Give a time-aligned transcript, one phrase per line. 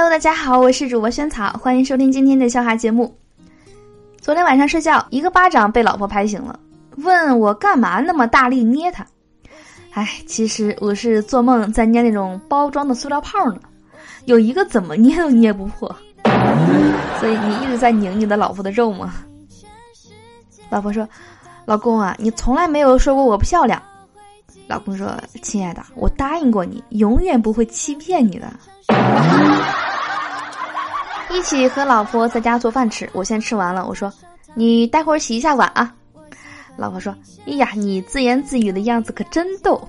[0.00, 3.12] Hello，大家好，我是主播萱草，欢迎收听今天的笑话节目。
[4.20, 6.56] 昨天晚上睡觉，一个巴掌被老婆拍醒了，
[6.98, 9.04] 问我干嘛那么大力捏他。
[9.94, 13.58] 哎，其实我是做梦在捏那种包装的塑料泡呢，
[14.26, 15.92] 有一个怎么捏都捏不破。
[17.18, 19.14] 所以你一直在拧你的老婆的肉吗？
[20.70, 21.08] 老婆说
[21.66, 23.82] ：“老公啊，你从来没有说过我不漂亮。”
[24.68, 25.12] 老公说
[25.42, 28.48] ：“亲爱的，我答应过你，永远不会欺骗你的。”
[31.30, 33.86] 一起和老婆在家做饭吃，我先吃完了。
[33.86, 34.12] 我说
[34.54, 35.94] ：“你待会儿洗一下碗啊。”
[36.76, 37.14] 老婆说
[37.46, 39.86] ：“哎呀，你自言自语的样子可真逗。”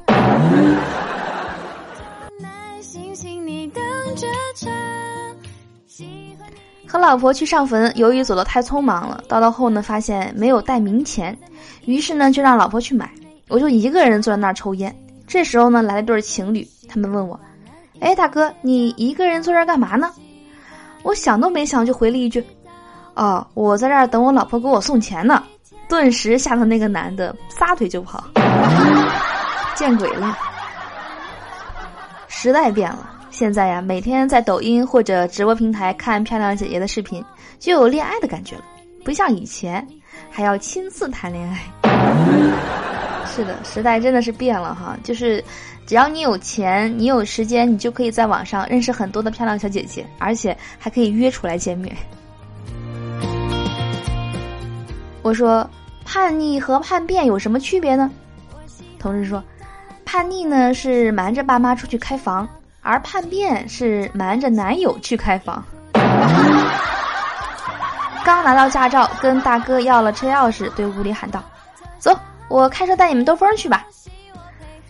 [6.88, 11.38] 和老婆去上坟，由于走得太匆忙了，到了后呢，发现没有带冥钱，
[11.86, 13.10] 于是呢就让老婆去买，
[13.48, 14.94] 我就一个人坐在那儿抽烟。
[15.28, 17.40] 这时候呢来了对情侣，他们问我
[18.02, 20.12] ：“哎，大哥，你一个人坐这儿干嘛呢？”
[21.04, 22.44] 我想都没想就回了一句
[23.16, 25.44] ：“哦，我在这儿等我老婆给我送钱呢。”
[25.90, 28.24] 顿时吓得那个男的撒腿就跑，
[29.76, 30.38] 见鬼了！
[32.28, 33.10] 时代变了。
[33.32, 37.24] 现在呀，每天在抖音或者直播平台看漂亮姐姐的视频，
[37.58, 38.64] 就有恋爱的感觉了，
[39.04, 39.88] 不像以前
[40.30, 42.89] 还要亲自谈恋爱。
[43.40, 45.42] 是的，时代真的是变了哈，就是
[45.86, 51.96] 只要你有钱，你有时间，你就可以在网上认识很多的漂亮小姐姐，而且还可以约出来见面。
[55.22, 55.70] 我说，
[56.04, 58.12] 叛逆和叛变有什么区别呢？
[59.00, 59.42] 同事说，
[60.04, 62.46] 叛逆呢是瞒着爸妈出去开房。
[62.82, 65.64] 而叛变是瞒着男友去开房。
[68.26, 71.44] 刚拿到驾照，跟大哥要了车钥匙，对屋里喊道
[72.00, 72.18] ：“走，
[72.50, 73.88] 我开车带你们兜风去吧。”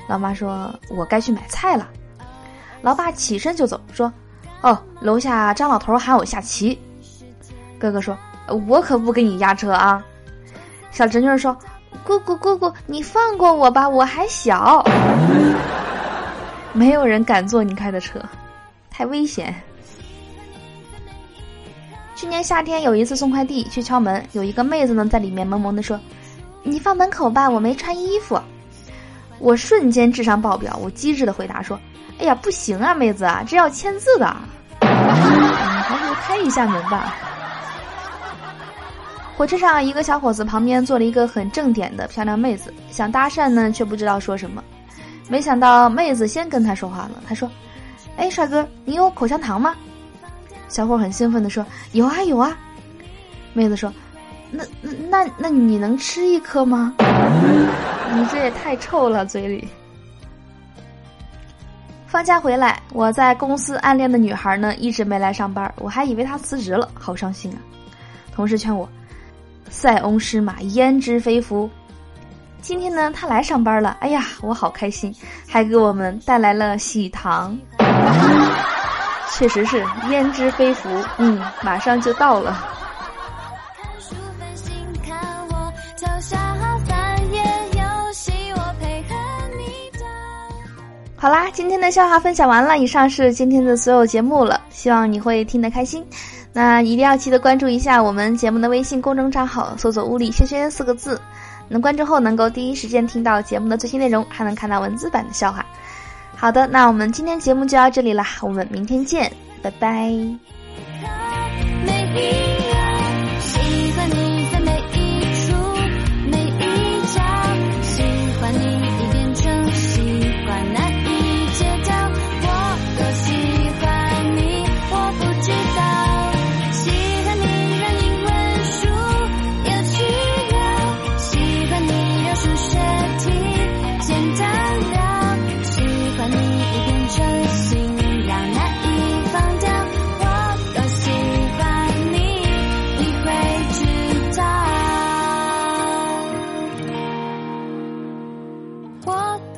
[0.07, 1.87] 老妈说：“我该去买菜了。”
[2.81, 4.11] 老爸起身就走，说
[4.61, 6.79] ：“哦，楼下张老头喊我下棋。”
[7.77, 8.17] 哥哥说
[8.67, 10.03] ：“我可不给你压车啊。”
[10.91, 11.55] 小侄女说
[12.03, 14.83] ：“姑姑姑姑，你放过我吧，我还小。”
[16.73, 18.19] 没有人敢坐你开的车，
[18.89, 19.53] 太危险。
[22.15, 25.99] 去年夏天有一次送快递去敲门，有一个妹子呢在里面萌萌的说
[26.63, 28.39] ：“你放门口吧，我没穿衣服。”
[29.39, 31.79] 我瞬间智商爆表，我机智的回答说
[32.19, 34.35] ：“哎呀，不行啊，妹子啊，这要签字的，
[34.81, 37.15] 你还是开一下门吧。”
[39.37, 44.61] 火车上，一个小伙子旁边坐了一个很正点的漂亮妹子，想搭讪呢，却不知道说什么。
[45.29, 47.11] 没想到妹子先跟他说话了。
[47.25, 47.49] 他说
[48.17, 49.73] ：“哎，帅哥，你有口香糖吗？”
[50.67, 52.57] 小伙很兴奋的说：“有啊，有啊。”
[53.53, 53.93] 妹子说
[54.51, 56.93] ：“那那那那你能吃一颗吗？
[58.15, 59.67] 你这也太臭了，嘴里。”
[62.07, 67.59] 放假回来，我在公司暗恋的女孩呢，一直没来上班，我还以为她辞职了，好伤心啊。
[68.33, 68.89] 同事劝我
[69.69, 71.69] ：“塞翁失马，焉知非福。”
[72.61, 73.95] 今天呢，她来上班了。
[73.99, 75.13] 哎呀，我好开心，
[75.47, 77.55] 还给我们带来了喜糖。
[79.31, 80.89] 确实是焉知非福，
[81.19, 82.78] 嗯，马上就到了。
[86.21, 86.37] 下
[91.21, 96.01] 好啦，今天的笑话分享完了，以上是今天的所有节目了，希望你会听得开心。
[96.53, 101.19] 那一定要记得关注一下我们节目的微信公众账号，搜索“物理轩轩”四个字。
[101.67, 105.65] 能关注后，能够第一时间听到节目的最新内容，还能看到文字版的笑话。
[106.37, 109.29] 好的，那我们今天节目就到这里啦，我们明天见，
[109.61, 110.09] 拜拜。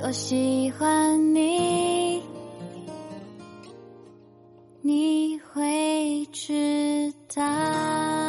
[0.09, 2.21] 喜欢你，
[4.81, 8.20] 你会知道。